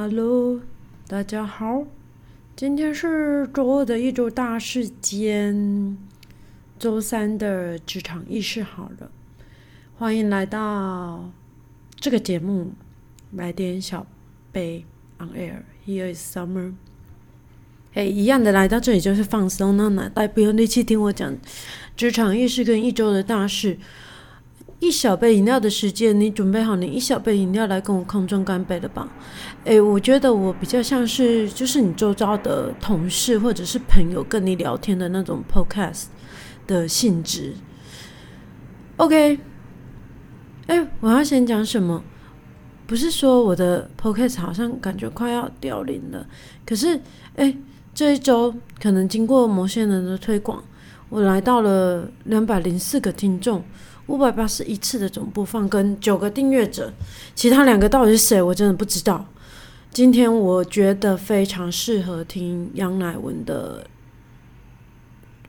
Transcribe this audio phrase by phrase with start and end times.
[0.00, 0.60] Hello，
[1.08, 1.82] 大家好，
[2.54, 5.98] 今天是周二的一周大事间，
[6.78, 9.10] 周三的职场意识好了，
[9.96, 11.28] 欢迎来到
[11.96, 12.70] 这个节目，
[13.32, 14.06] 来点小
[14.52, 14.84] 杯
[15.18, 15.62] on air。
[15.84, 16.74] Here is summer。
[17.94, 21.36] 哎，一样的来到这里就是放松，那哪带不用力气听我讲
[21.96, 23.76] 职场意识跟一周的大事。
[24.80, 29.08] 一小杯饮料的时间，你准备好你一小杯饮料来跟我空中干杯了吧？
[29.64, 36.04] 诶，我觉得我比较像是就是你周遭的同事或者是朋友跟你聊天的那种 podcast
[36.66, 37.54] 的性质。
[38.98, 39.40] OK，
[40.68, 42.02] 哎，我要先讲什么？
[42.86, 46.24] 不是说我的 podcast 好像感觉快要凋零了，
[46.64, 47.00] 可是
[47.34, 47.54] 哎，
[47.92, 50.62] 这一周可能经过某些人的推广，
[51.08, 53.64] 我来到了两百零四个听众。
[54.08, 56.90] 五百八十一次的总播放跟九个订阅者，
[57.34, 58.40] 其他两个到底是谁？
[58.40, 59.24] 我真的不知道。
[59.92, 63.84] 今天我觉得非常适合听杨乃文的《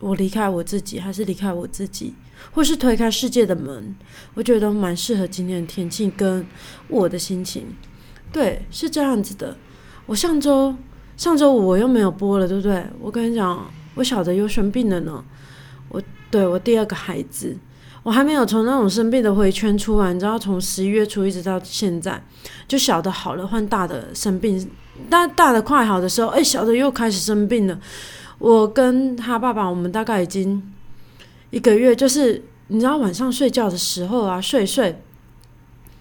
[0.01, 2.13] 我离开我自己》，还是离开我自己，
[2.51, 3.95] 或是推开世界的门？
[4.33, 6.45] 我觉得蛮适合今天的天气跟
[6.89, 7.65] 我的心情。
[8.33, 9.55] 对，是这样子的。
[10.05, 10.75] 我上周
[11.15, 12.85] 上周五我又没有播了，对不对？
[12.99, 15.23] 我跟你讲，我晓得又生病了呢。
[15.87, 17.55] 我对我第二个孩子。
[18.03, 22.23] 我还没有从那种生病的回圈出来，你知道，从十一月初一直到现在，
[22.67, 24.69] 就小的好了，换大的生病，
[25.09, 27.77] 但大的快好的时候，哎，小的又开始生病了。
[28.37, 30.63] 我跟他爸爸，我们大概已经
[31.49, 35.01] 一个月，就是你知道晚上睡觉的时候啊，睡睡，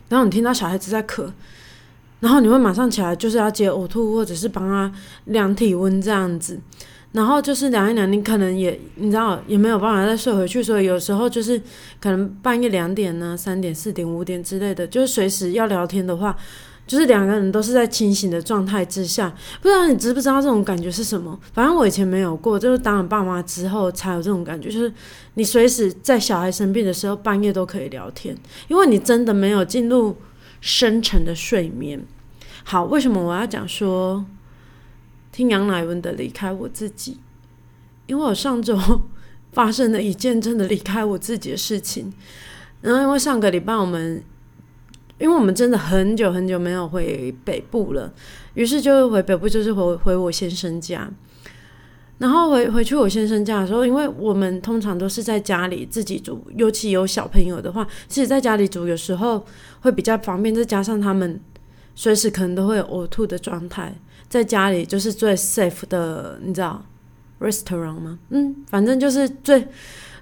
[0.08, 1.28] 然后你听到小孩子在咳，
[2.20, 4.92] 然后你会马上起来，就是要接呕吐或者是帮他
[5.24, 6.60] 量体温这样子。
[7.12, 11.58] 然后就是量一量，你可能也你知道也没有办法再睡回去，所以有时候就是
[11.98, 16.36] 可能半夜两点呢、三点、四点、五点之类的，就是随时要聊天的话，
[16.86, 19.34] 就是两个人都是在清醒的状态之下。
[19.62, 21.38] 不知道你知不知道这种感觉是什么？
[21.54, 24.92] 反正我以前没有过，就是当了爸妈之后才有这种感觉，就是
[25.34, 28.36] 你随时在小孩生病的时候，半夜都可以聊天，
[28.68, 30.14] 因为你真的没有进入
[30.60, 32.04] 深沉的睡眠。
[32.64, 34.26] 好，为什么我要讲说？
[35.38, 37.16] 听杨乃文的离开我自己，
[38.08, 38.76] 因为我上周
[39.54, 42.12] 发生了一件真的离开我自己的事情。
[42.80, 44.20] 然后因为上个礼拜我们，
[45.16, 48.12] 因为我们真的很久很久没有回北部了，
[48.54, 51.08] 于是就回北部，就是回回我先生家。
[52.18, 59.46] 然后回回去我先生家的时候，因为我们通常都是在家里自己煮，尤其有小朋友的话，其实在家里煮有时候
[59.82, 61.40] 会比较方便，再加上他们
[61.94, 63.94] 随时可能都会有呕吐的状态。
[64.28, 66.84] 在家里就是最 safe 的，你知道
[67.40, 68.18] ，restaurant 吗？
[68.28, 69.66] 嗯，反正就是最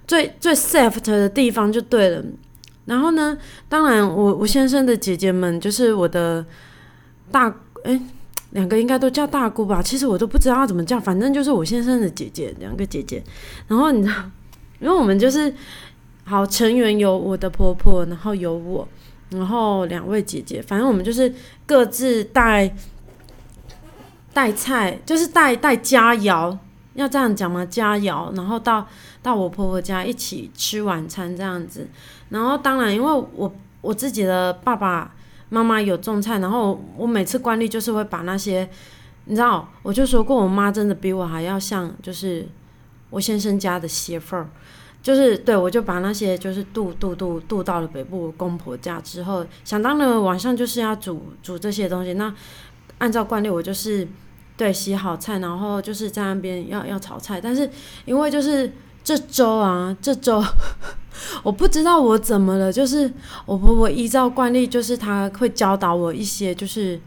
[0.07, 2.23] 最最 safe 的地方就对了。
[2.85, 3.37] 然后呢，
[3.69, 6.47] 当然我我先生的姐姐们就是我的
[7.33, 7.53] 大
[7.83, 8.01] 哎，
[8.51, 9.83] 两个应该都叫大姑吧？
[9.83, 13.21] 其实我都不知道怎么叫，反正就是我先生的姐姐，两个姐姐。
[13.67, 14.15] 然后你知道，
[14.79, 15.53] 因为我们就是
[16.23, 18.87] 好成员有我的婆婆，然后有我，
[19.31, 21.35] 然后两位姐姐，反正我们就是
[21.67, 22.73] 各自带。
[24.37, 26.55] 带菜就是带带佳肴，
[26.93, 27.65] 要这样讲吗？
[27.65, 28.87] 佳肴，然后到
[29.23, 31.89] 到我婆婆家一起吃晚餐这样子。
[32.29, 35.15] 然后当然，因为我我自己的爸爸
[35.49, 38.69] 妈妈有种菜，然后我每次惯例就是会把那些，
[39.25, 42.47] 你知道，我就说过，我妈真的比我还要像，就是
[43.09, 44.47] 我先生家的媳妇儿，
[45.03, 52.13] 就是对我就把那些就是渡渡渡渡到了北部公婆家之后，想当然晚上就是要煮煮这些东西。
[52.13, 52.31] 那
[52.99, 54.07] 按照惯例，我就是。
[54.57, 57.71] 对，洗好菜，然后就是在那边要要炒菜，但是
[58.07, 58.73] 因为就是
[59.05, 60.43] 这周啊，这周
[61.45, 63.13] 我不知道我怎么了，就是
[63.45, 66.99] 我婆婆依照惯例，就是她会教导我一些，就是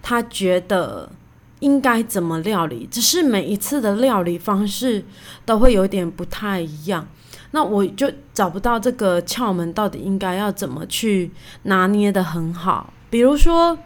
[0.00, 1.10] 她觉得
[1.58, 5.04] 应该怎么料理，只是每一次的料理方式
[5.44, 7.08] 都会有点不太一样，
[7.50, 11.32] 那我就找不到这个窍门，到底应该要怎么去
[11.64, 13.76] 拿捏的很好，比如说，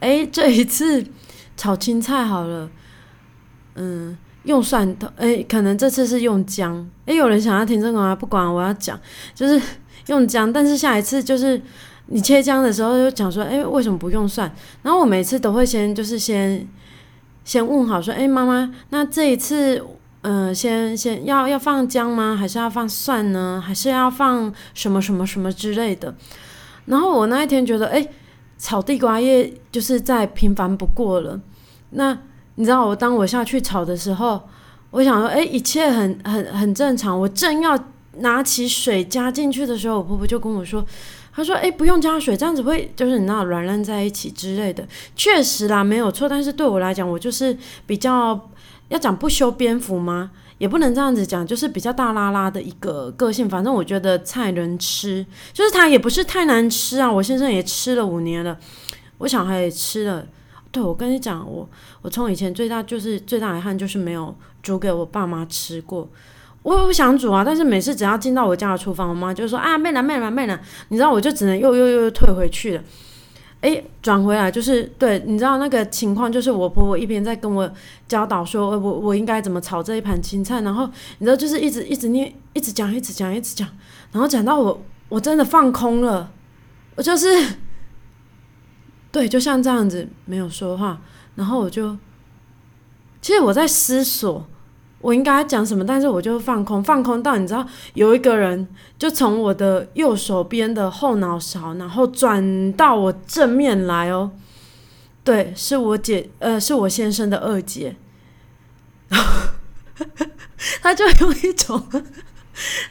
[0.00, 1.06] 哎，这一次。
[1.60, 2.70] 炒青菜好了，
[3.74, 8.16] 嗯，用蒜头，哎，可能这次是用姜，哎，有人想要听这个吗？
[8.16, 8.98] 不管，我要讲，
[9.34, 9.60] 就是
[10.08, 11.60] 用姜，但是下一次就是
[12.06, 14.50] 你切姜的时候就讲说，哎，为什么不用蒜？
[14.80, 16.66] 然后我每次都会先就是先
[17.44, 19.84] 先问好说，哎，妈妈，那这一次，
[20.22, 22.34] 嗯，先先要要放姜吗？
[22.34, 23.62] 还是要放蒜呢？
[23.62, 26.14] 还是要放什么什么什么之类的？
[26.86, 28.08] 然后我那一天觉得，哎，
[28.56, 31.38] 炒地瓜叶就是再平凡不过了。
[31.90, 32.16] 那
[32.56, 34.40] 你知道我当我下去炒的时候，
[34.90, 37.18] 我想说，哎，一切很很很正常。
[37.18, 37.78] 我正要
[38.18, 40.84] 拿起水加进去的时候，我婆婆就跟我说
[41.32, 46.28] ：“她说，哎，不用加水，这样子会就是你那软烂在一起之类的。”确实啦，没有错。
[46.28, 47.56] 但是对我来讲，我就是
[47.86, 48.50] 比较
[48.88, 50.32] 要讲不修边幅吗？
[50.58, 53.48] 也不能这样子讲，就是比较大拉拉的一个个性。
[53.48, 57.10] 反正我觉得菜能吃，就是它也不是太难吃啊。
[57.10, 58.58] 我先生也吃了五年了，
[59.18, 60.26] 我小孩也吃了。
[60.72, 61.68] 对我跟你讲，我
[62.02, 66.08] 我从以前最大就是最大的遗憾就是没有煮给我爸妈吃过。
[66.62, 72.84] 我也不想煮啊，但是每次只要进到我家的厨房，我妈就说啊，妹了妹了妹了，你知道我就只能又又又退回去了。
[73.62, 77.70] 哎，转回来就是对，你知道那个情况，就是我婆婆一边在跟我
[78.06, 80.88] 教导说，我我应该怎么炒这一盘青菜，然后
[81.18, 83.66] 你知道就是一直一直念，一直讲，一直讲，一直讲，
[84.12, 86.30] 然后讲到我我真的放空了，
[86.94, 87.26] 我就是
[89.12, 91.00] 对，就像这样子没有说话，
[91.34, 91.96] 然后我就
[93.20, 94.46] 其实我在思索。
[95.02, 95.82] 我应该讲什么？
[95.82, 98.68] 但是我就放空，放空到你知道，有一个人
[98.98, 104.30] 就从我的右手边的后脑勺，然后转到我正面来哦。
[105.24, 107.96] 对，是我姐，呃，是我先生的二姐。
[110.82, 111.82] 他就用一种，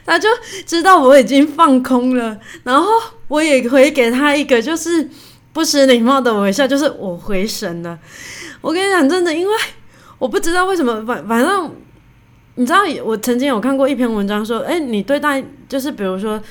[0.03, 0.27] 他就
[0.65, 2.87] 知道我已经放空了，然后
[3.27, 5.07] 我也回给他一个就是
[5.59, 7.99] 不失礼貌的微笑，就是我回神了。
[8.61, 9.53] 我跟你讲，真的，因为
[10.17, 11.69] 我不知道为什么，反反正。
[12.55, 16.41] 你知道我曾经有看过一篇文章说，哎，你对待就是比如说，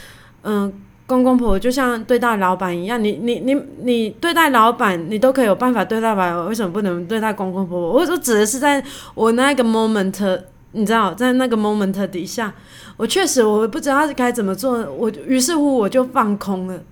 [0.42, 0.72] 嗯，
[1.06, 7.92] 公公婆婆就像对待老板一样，你你你你对待老板，你都可以有办法对待吧，为什么不能对待公公婆婆？
[7.92, 8.82] 我我指的是在
[9.14, 10.40] 我那个 moment，
[10.72, 12.54] 你知道，在那个 moment 底下，
[12.96, 16.82] 我确实我不知道该怎么做，我于是乎我就放空了，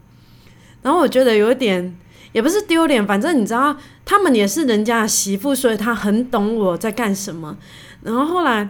[0.82, 1.96] 然后我觉得有一点
[2.36, 3.74] 也不是丢脸，反正你知道，
[4.04, 7.56] 他们也是人家的媳妇，所以他很懂我在干什么，
[8.02, 8.68] 然后后来。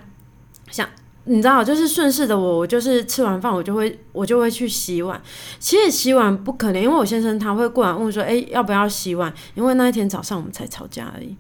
[0.71, 0.89] 想
[1.25, 5.21] 你知道，就是顺势的我，我就是吃完饭，我就会我就会去洗碗。
[5.59, 11.37] 其实洗碗不可能，因为我先生他会过来问说：“哎，要不要洗碗？”因为那一天早上我们才吵架而已。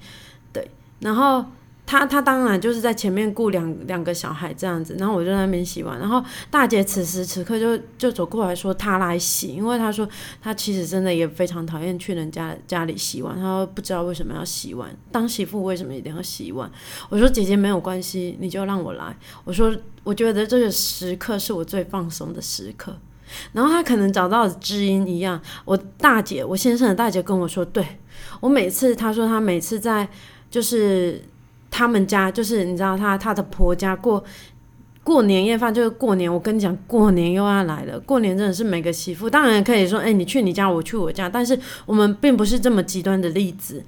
[0.52, 0.68] 对，
[0.98, 1.44] 然后。
[1.86, 10.06] 他他当然就是在前面雇两两个小孩这样子，然后我就在那边洗碗，然后大姐此时此刻就就走过来说她来洗，因为她说
[10.42, 16.68] 她其实真的也非常讨厌去人家家里洗碗，她说不知道为什么要洗碗，当媳妇为什么一定要洗碗？
[17.08, 19.16] 我说姐姐没有关系，你就让我来。
[19.44, 19.72] 我说
[20.02, 22.98] 我觉得这个时刻是我最放松的时刻，
[23.52, 27.86] 然后她可能找到知音一样，我大姐我先生的大姐跟我说，对
[28.40, 30.08] 我每次她说她每次在
[30.50, 31.22] 就是。
[31.76, 34.24] 他们家就是你知道，他他的婆家过
[35.04, 36.32] 过年夜饭就是过年。
[36.32, 38.00] 我跟你讲，过年又要来了。
[38.00, 41.28] 过年真的是每个媳妇，当然可以说，哎，你去你家，我去我家。
[41.28, 43.84] 但是我们并不是这么极端的例子。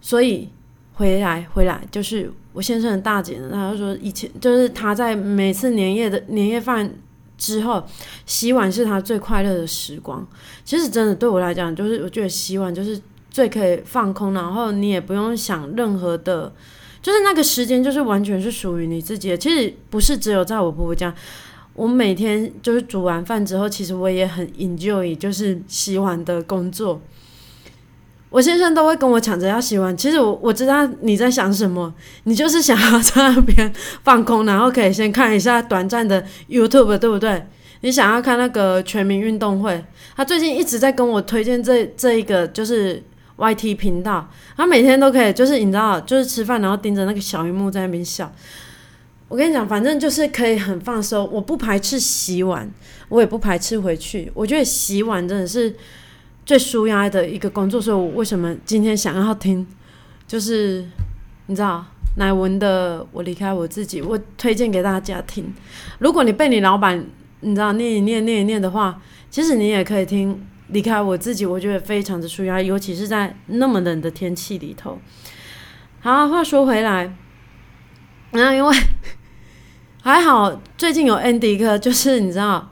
[0.00, 0.48] 所以
[0.94, 6.90] 回来回来，就是我先生的大姐呢，她就说，以前就是她在每次年夜的年夜饭
[7.36, 7.84] 之后，
[8.24, 10.26] 洗碗是她最快乐的时光。
[10.64, 12.98] 其实真的对我来讲，就是我觉得洗碗就是。
[13.30, 16.52] 最可以放空，然后你也不用想任何的，
[17.00, 19.36] 就是那个时间就是完全是属于你自己的。
[19.36, 21.14] 其实不是只有在我婆婆家，
[21.74, 27.00] 我每天就是煮完饭之后，其实我也很 enjoy，就是洗碗的工作。
[28.30, 31.94] 我先生都会跟我抢着要洗碗，其实我我知道你在想什么，
[32.24, 33.72] 你就是想要在那边
[34.02, 37.46] 放空，然后可以先看一下短暂的 YouTube，对不对？
[37.82, 39.84] 你想要看那个全民运动会，
[40.16, 43.00] 他最近一直在跟我推荐这这一个，就是。
[43.40, 48.30] Y T 频道，他每天都可以，就是你知道，就是吃饭然后盯着那个小荧幕在那边笑。
[49.28, 51.26] 我跟你讲，反正就是可以很放松。
[51.32, 52.70] 我不排斥洗碗，
[53.08, 54.30] 我也不排斥回去。
[54.34, 55.74] 我觉得洗碗真的是
[56.44, 59.66] 最舒压的一个工作，所以我为什么今天想要听，
[60.26, 60.84] 就是
[61.46, 61.82] 你知道，
[62.16, 65.50] 乃文的《我离开我自己》，我推荐给大家听。
[65.98, 67.02] 如果你被你老板
[67.40, 70.46] 你知道念一念念一念的话，其实你也可以听。
[70.72, 74.98] 离开我自己，我觉得非常的舒压，尤其是在那么冷的天气里头。
[76.00, 77.14] 好，话说回来，
[78.32, 78.76] 那因为
[80.02, 82.70] 还好，最近有 Andy 哥，就是你知道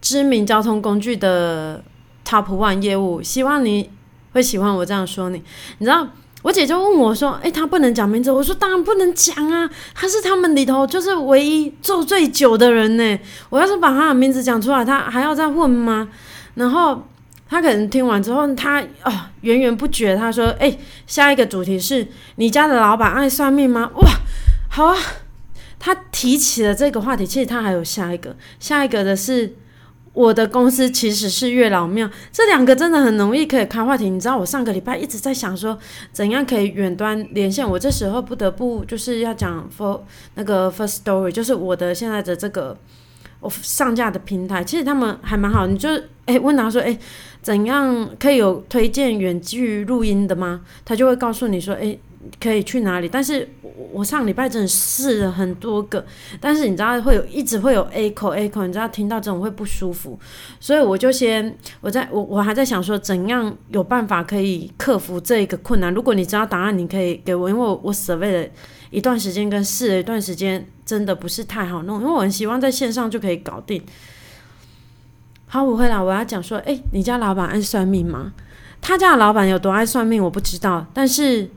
[0.00, 1.84] 知名交通工具的
[2.24, 3.90] Top One 业务，希望你
[4.32, 5.42] 会喜欢我这样说你。
[5.76, 6.08] 你知道，
[6.40, 13.18] 我姐就问我说：“诶，他不能讲名字。”我说：“当然不能讲啊，他是他们里头就是唯一做最久的人呢。
[13.50, 16.08] 我要是把他的名字讲出来，他还要再混吗？”
[16.54, 17.04] 然后。
[17.50, 20.16] 他可能听完之后，他哦源源不绝。
[20.16, 24.08] 他说：“哎，下一个主题是你家的老板爱算命吗？”哇，
[24.70, 24.96] 好啊。
[25.82, 29.56] 他提起了这个话题，其实他还有下一个，下一个的是
[30.12, 32.06] 我的公司其实是月老庙。
[32.30, 34.10] 这两个真的很容易可以开话题。
[34.10, 35.78] 你知道，我上个礼拜一直在想说，
[36.12, 37.66] 怎样可以远端连线。
[37.66, 40.02] 我这时候不得不就是要讲 for
[40.34, 42.76] 那个 first story，就是我的现在的这个
[43.40, 45.66] 我上架的平台，其实他们还蛮好。
[45.66, 45.88] 你就
[46.26, 46.96] 哎问他说，哎，
[47.42, 50.60] 怎样可以有推荐远距录音的吗？
[50.84, 51.98] 他就会告诉你说，哎。
[52.38, 53.08] 可以去哪里？
[53.08, 53.48] 但是
[53.92, 56.04] 我上礼拜真的试了很多个，
[56.38, 60.18] 但是你知道会有一直会有 echo echo，你知道听到这种会不舒服，
[60.60, 65.92] 所以我就先我在我我还在想说怎样有办法可以克服这一个困难。
[65.94, 68.48] 如果你知道答案，你可以给我，因为我我舍备了
[68.90, 73.82] 一段时间跟试了一段时间，真的不是太好弄，因为我很希望在线上就可以搞定。
[75.46, 78.32] 好，我会来，我要讲说，哎，你家老板爱算命吗？
[78.80, 81.50] 他家的老板有多爱算命，我不知道，但是。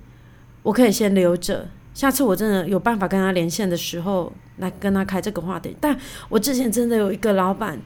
[0.64, 5.76] 我可以先留着，下次我真的有办法跟他连线的时候，来跟他开这个话题。
[5.78, 5.94] 但
[6.30, 7.78] 我之前真的有一个老板，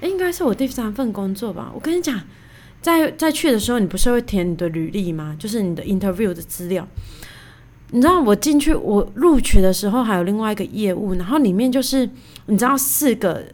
[0.00, 1.70] 应该是我第三份工作吧。
[1.74, 2.18] 我跟你讲，
[2.80, 5.36] 在在去的时候，你不是会填你的履历吗？
[5.38, 6.88] 就是你的 interview 的资料。
[7.94, 12.10] 你知道我进去我录取的时候，还有另外一个业务，然后里面就是
[12.46, 13.44] 你知道四个，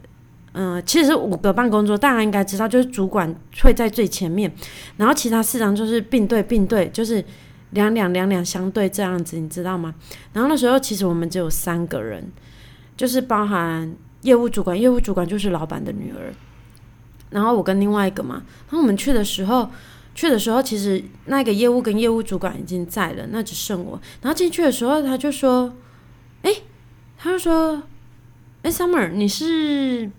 [0.53, 3.31] 嗯，其实五个办公桌，大家应该知道，就是主管
[3.61, 4.51] 会在最前面，
[4.97, 7.23] 然后其他四张就是并队并队，就是。
[7.73, 9.95] 两两两两相对这样子，你知道吗？
[10.33, 12.21] 然后那时候其实我们只有三个人，
[12.97, 16.33] 就是包含业务主管，业务主管就是老板的女儿，
[17.29, 18.43] 然后我跟另外一个嘛。
[18.69, 19.69] 然后我们去的时候，
[20.13, 23.99] 去的时候其实那个业务跟业务主管已经在了，那只剩我。
[24.21, 25.73] 然后进去的时候，他就说
[26.43, 26.51] ：“哎，
[27.17, 27.83] 他就说，
[28.63, 30.11] 哎，Summer，你是，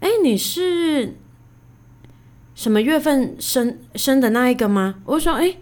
[0.00, 1.16] 哎，你是
[2.54, 5.56] 什么月份生生的那一个吗？”我说：“哎。”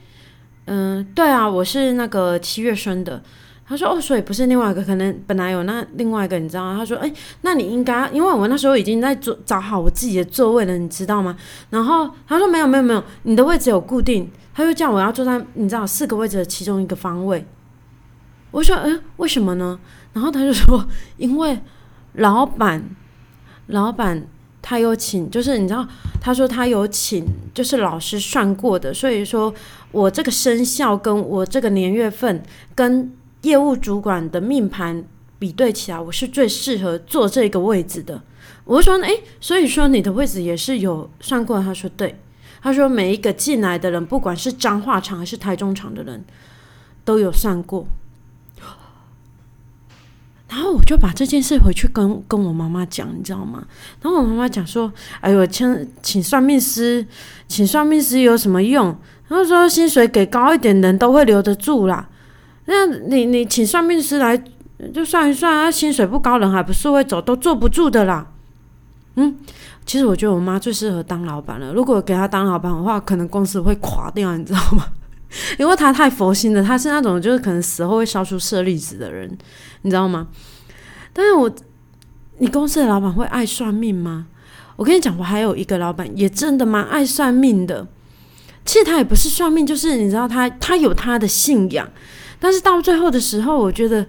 [0.70, 3.22] 嗯，对啊，我是那个七月生的。
[3.68, 6.76] 他说哦，所以不是另外一个，可能本来有那另外一个，你知道吗？
[6.78, 11.36] 他说，哎，那你应该，因为我那时候已经在做找好我自己的座位了，你知道吗？
[11.70, 17.44] 然后他说没有没有没有，你的位置有固定，他就叫我要坐在你知道四个位置的其中一个方位。
[18.50, 19.78] 我说，嗯，为什么呢？
[20.14, 21.60] 然后他就说，因为
[22.14, 22.82] 老板，
[23.66, 24.26] 老板。
[24.60, 25.86] 他有请，就是你知道，
[26.20, 29.54] 他说他有请，就是老师算过的，所以说
[29.92, 32.42] 我这个生肖跟我这个年月份
[32.74, 33.10] 跟
[33.42, 35.04] 业务主管的命盘
[35.38, 38.22] 比对起来，我是最适合坐这个位置的。
[38.64, 41.60] 我说，诶，所以说你的位置也是有算过。
[41.62, 42.20] 他说对，
[42.60, 46.24] 他说每一个进来的人，不管是彰化厂还是台中厂的人，
[47.04, 47.86] 都有算过。
[50.50, 53.66] 然后我就把这件事回去跟跟我妈妈讲，你知道吗？
[54.00, 54.90] 然后我妈妈讲说
[55.20, 57.06] ：“哎呦，请请算命师，
[57.46, 58.86] 请算命师有什么用？
[59.28, 62.08] 然后说薪水给高一点，人都会留得住啦。
[62.70, 64.36] 那你你请算命师来
[64.92, 68.26] 就算一算啊，薪水不高，人还不是会走，都坐不住的啦。
[69.16, 69.36] 嗯，
[69.86, 71.72] 其实我觉得我妈最适合当老板了。
[71.72, 74.84] 如果给她当老板的话，可能公司会垮掉，你知道吗？
[75.58, 79.36] 因为她太佛心了，她是那种就是可能死后会烧出舍利子的人。”
[79.80, 80.28] 你知道吗？
[81.14, 81.50] 但是我，
[82.36, 84.26] 你公司的老板会爱算命吗？
[84.76, 87.86] 我跟你讲，我还有一个老板也真的蛮爱算命的。
[88.64, 91.88] 其实他也不是算命，就是你知道他他有他的信仰。
[92.38, 94.06] 但是到最后的时候，我觉得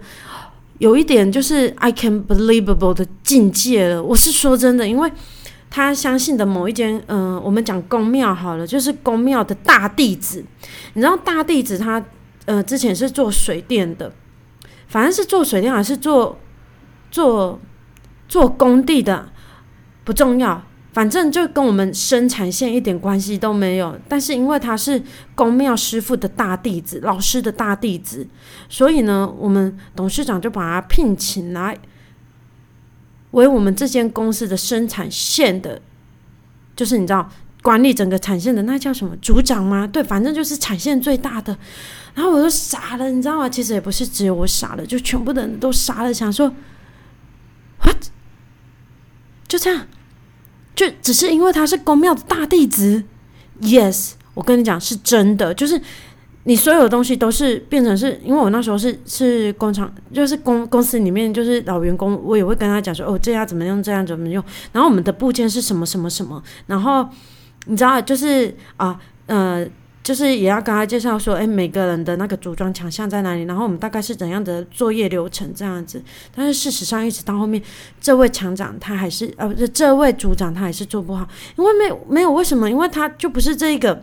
[0.77, 4.03] 有一点就是 I can believable 的境界了。
[4.03, 5.11] 我是说真的，因为
[5.69, 10.43] 他相信的某一间，嗯，我们讲公庙好了，就是公庙的大弟子。
[10.93, 12.03] 你知道大弟子他，
[12.45, 14.11] 呃，之前是做水电的。
[14.87, 16.39] 反正是做水电还是做
[17.11, 17.59] 做
[18.27, 19.29] 做工地的
[20.03, 23.97] 不重要，反正就跟我们生产线一点关系都没有。
[24.07, 25.01] 但是因为他是
[25.35, 28.27] 公庙师傅的大弟子，老师的大弟子，
[28.67, 31.77] 所以呢，我们董事长就把他聘请来
[33.31, 35.81] 为我们这间公司的生产线的，
[36.75, 37.29] 就是你知道。
[37.61, 39.85] 管理整个产线的那叫什么组长吗？
[39.85, 41.57] 对，反正就是产线最大的。
[42.15, 43.49] 然后我就傻了，你知道吗？
[43.49, 46.53] 其实也不是只有我傻了，就全部的人都傻了，想说
[47.83, 47.97] ，what？
[49.45, 49.85] 就这样，
[50.79, 53.03] 就只是因为他是公庙的大弟子。
[53.61, 55.81] Yes，我跟你讲是真的，就是
[56.45, 64.41] 你所有的东西都是变成是，因为我那时候是是工厂，就是公公司里面就是老员工，我也会跟他讲说，哦，这样怎么用，这样怎么用。
[64.71, 67.05] 然后我们的部件是什么什么什么，然后。
[67.65, 69.67] 你知道，就是啊，呃，
[70.09, 76.01] 就是也要跟他介绍说，哎，每个人的那个组装强项在哪里，然后我们大概是怎样的作业流程这样子。
[76.35, 77.61] 但是事实上，一直到后面，
[78.01, 82.67] 这位厂长他还是呃，不是这位组长他还是做不好，因为没有没有为什么？
[82.67, 84.01] 因为他就不是这一个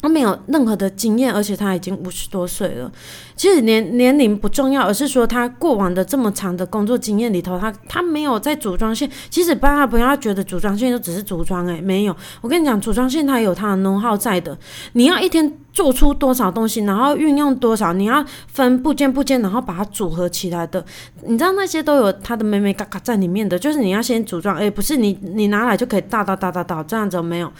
[0.00, 2.90] 他没有任何的经验，而且他已经五十多岁了。
[3.34, 9.10] 其实年年龄不重要，而是说他过往的这么长的工作经验里头，他他没有在组装线。
[9.28, 12.16] 其实大家不要觉得组装线就只是组装，诶，没有。
[12.40, 14.56] 我跟你讲，组装线它有它的能耗在的。
[14.92, 20.84] 你要一天做出多少东西，然后运用多少，你要分部件部件，然后把它组合起来的。
[21.26, 27.52] 你知道那些都有它的美美嘎嘎在里面的，就是你要先组装，诶，不是你你拿来就可以大大大大大这样子没有。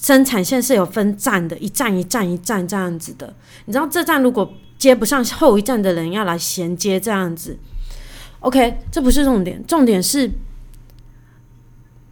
[0.00, 3.34] 生产线是有分站的，一站一站一站这样子的。
[3.64, 7.56] 你知道这站如果接不上，后一站的人要来衔接这样子。
[8.40, 10.30] OK，这不是重点，重点是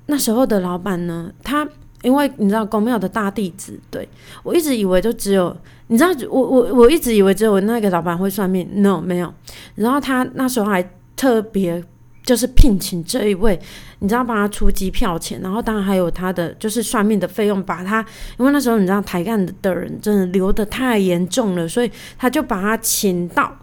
[0.06, 1.68] 那时候的老板呢，他
[2.02, 4.08] 因为你知道公庙的大弟子，对
[4.42, 5.56] 我一直以为就只有
[5.88, 9.32] 你知道，我我我一直以为只有那个老板会算命，no 没有。
[9.74, 10.82] 然后他那时候还
[11.14, 11.84] 特别。
[12.24, 13.60] 就是聘请这一位，
[13.98, 18.00] 你知道帮他出机票钱，然后当然还有他的就是算命的费用，把他
[18.38, 23.54] 因为那时候你知道台干的人真的流的太严重了，所以他就把他请到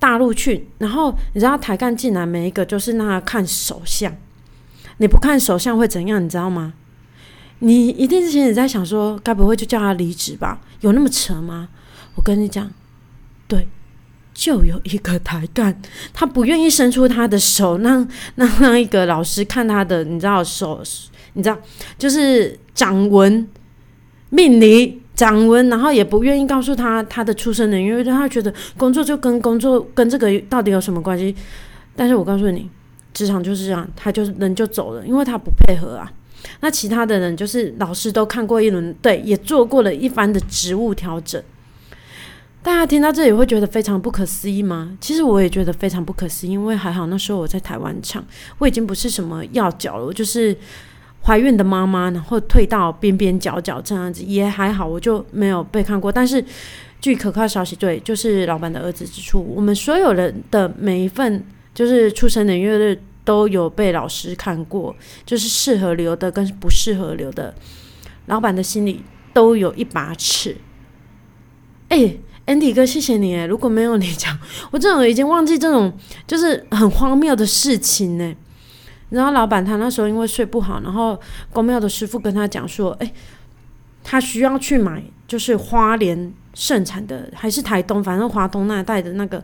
[0.00, 4.12] 大陆去，然后你知道台干进来每一个就是那看手相，
[4.96, 6.22] 你不看手相会怎样？
[6.22, 6.74] 你知道吗？
[7.60, 10.60] 你一定是心里在想说，该不会就叫他离职吧？
[10.80, 11.68] 有那么扯吗？
[12.16, 12.68] 我跟你讲，
[13.46, 13.68] 对。
[14.34, 15.80] 就有一个台干，
[16.12, 20.82] 他不愿意伸出他的手，让让让一个老师看他的，你知道手，
[21.34, 21.56] 你知道
[21.96, 23.48] 就是掌纹
[24.30, 31.34] 命理掌纹，然后也不愿意告诉他他的出生年，因为他觉得工作就跟工作跟这个到底有什么关系？
[31.94, 32.68] 但是我告诉你，
[33.12, 36.12] 职场就是这样，他就是人就走了，因为他不配合啊。
[36.60, 41.40] 那其他的人就是老师都看过一轮，对，也做过了一番的职务调整。
[42.64, 44.96] 大家听到这里会觉得非常不可思议吗？
[44.98, 48.24] 其实我也觉得非常不可思议，因为还好那时候我在台湾唱，
[48.56, 50.56] 我已经不是什么要角了，我就是
[51.24, 56.10] 怀孕的妈妈，然后退到边边角角这样子，也还好，我就没有被看过。
[56.10, 56.42] 但是
[57.02, 61.44] 据可靠消息，对，就是老板的儿子指出，我们所有人的每一份
[61.74, 67.54] 就是出生年月日都有被老师看过，就是适合留的跟不适合留的，
[68.24, 69.02] 老板的心里
[69.34, 70.56] 都有一把尺，
[71.90, 72.16] 哎。
[72.46, 73.46] Andy 哥，谢谢你诶！
[73.46, 74.38] 如果没有你讲，
[74.70, 75.92] 我真的已经忘记这种
[76.26, 78.34] 就是很荒谬的事情呢。
[79.08, 81.18] 然后老板他那时候因为睡不好，然后
[81.52, 83.12] 公庙的师傅跟他讲说：“哎，
[84.02, 89.42] 他需要去买，就是花莲盛产的，还是台东，反正华东那带的那个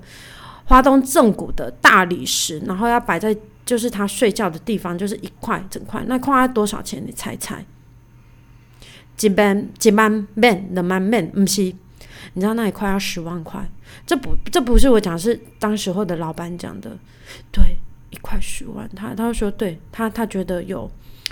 [0.65, 3.35] 华东正骨的大理石，然后要摆在
[3.65, 7.03] 就是他睡觉的地方，就是一块整块，那块多少钱？
[7.07, 7.65] 你猜猜？
[9.21, 11.73] 一万一万万两万万，不是？”
[12.35, 13.69] 你知道那一块要十万块，
[14.07, 16.97] 这不这不是我讲，是当时候的老板讲的。
[17.53, 17.77] 对，
[18.11, 20.91] 一块十万，他他说，对他他觉得有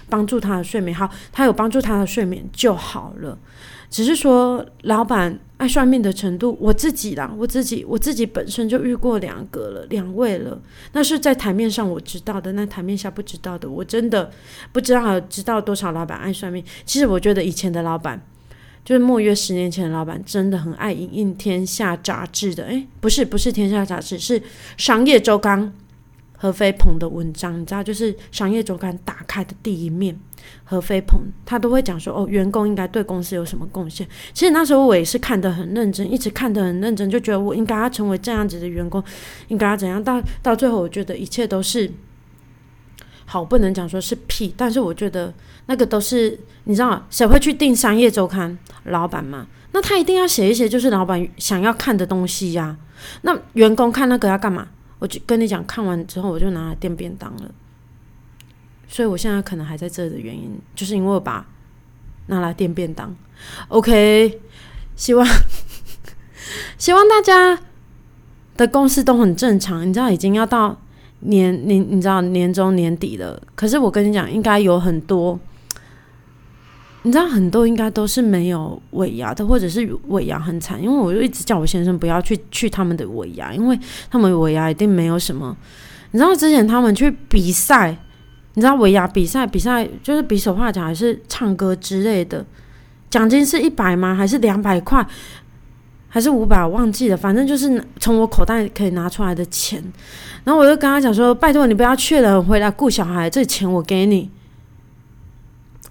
[0.08, 3.38] 帮助他的睡眠，好，他有帮助他的睡眠就好了。
[3.90, 10.60] 只是说老板爱算命的程度，我自己啦，我自己我自己本身就遇过两个了，两位了。
[10.92, 14.30] 那是在台面上我知道的，那台面下不知道的，我真的
[14.72, 16.62] 不知道知道多少老板爱算命。
[16.84, 18.20] 其实我觉得以前的老板。
[18.88, 24.40] 就是莫约十年前的老板真的很爱印印《天下》杂志的，诶，不是不是《天下》杂志，是
[24.78, 25.62] 《商业周刊》
[26.38, 30.18] 何飞鹏的文章，你知道，就是《商业周刊》打开的第一面，
[30.64, 34.08] 何飞鹏他都会讲说，哦，员工应该对公司有什么贡献。
[34.32, 39.04] 其实那时候我也是看得很认真，一直看得很认真，就觉得我应该要成为这样子的员工，
[39.48, 40.02] 应该要怎样。
[40.02, 41.92] 到到最后，我觉得一切都是
[43.28, 45.32] 好，不能讲说是屁，但是我觉得。
[45.70, 48.56] 那个都是你知道谁会去订商业周刊？
[48.84, 52.74] 老板嘛，那他一定要写一些就是老板想要看的东西呀。
[53.20, 54.66] 那员工看那个要干嘛？
[54.98, 57.50] 我就跟你讲，看完之后我就拿来垫便当了。
[58.88, 61.46] 所以我现在可能还在这的原因，就是因为我把
[62.28, 63.14] 拿来垫便当。
[63.68, 64.40] OK，
[64.96, 65.28] 希望
[66.78, 67.62] 希望大家
[68.56, 69.86] 的公司都很正常。
[69.86, 70.80] 你知道已经要到
[71.20, 75.38] 年年，你知道年终年底了，可是我跟你讲，应该有很多。
[77.02, 83.78] 你知道很多应该都是没有尾牙的，或者是尾牙很惨，因为我就一直叫我先生不要去去他们的尾牙，因为
[84.10, 85.56] 他们尾牙一定没有什么。
[86.10, 87.96] 你知道之前他们去比赛，
[88.54, 92.44] 你知道尾牙比赛比赛就是比手画脚还是唱歌之类的，
[93.08, 94.14] 奖金是一百吗？
[94.14, 95.06] 还是两百块？
[96.08, 96.64] 还是五百？
[96.64, 99.82] 我忘记了，反正就是从我口袋可以拿出来的钱。
[100.44, 104.30] 然后我就跟他讲说：“拜托你不要去了，回来顾小孩，这钱我给你。”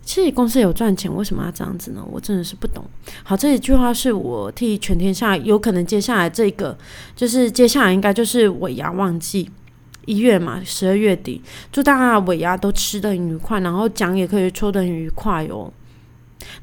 [0.01, 2.01] 其实公司有赚钱，为什么要这样子呢？
[2.09, 2.83] 我真的是不懂。
[3.23, 6.77] 好，这一句话是我替全天下有可能接下来这个，
[7.13, 9.51] 就是接下来应该就是尾牙旺季，
[10.05, 11.41] 一月嘛，十二月底，
[11.73, 15.71] 祝大家尾牙都吃的愉快，然后奖也可以抽的愉快哦。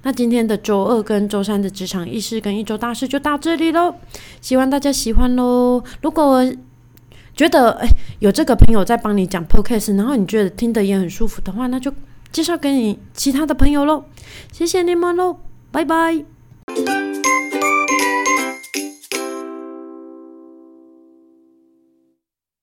[0.03, 3.95] 那今天的周二跟周三的职场意识跟一周大事就到这里喽，
[4.41, 5.83] 希望大家喜欢喽。
[6.03, 6.45] 如果
[7.35, 7.89] 觉得哎
[8.21, 11.93] 有这个朋友在帮你讲 podcast，然后你觉得听得也很舒服的话，那就
[12.33, 14.05] 介绍给你其他的朋友喽。
[14.53, 15.39] 谢谢你们喽，
[15.71, 17.04] 拜拜。